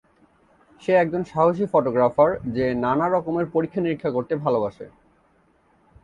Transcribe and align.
সে 0.81 0.91
একজন 0.93 1.21
সাহসী 1.23 1.65
ফটোগ্রাফার 1.71 2.29
যে 2.53 2.65
নানা 2.75 3.05
রকমের 3.07 3.45
পরীক্ষা 3.45 3.79
নিরীক্ষা 3.81 4.11
করতে 4.11 4.33
ভালবাসে। 4.35 4.85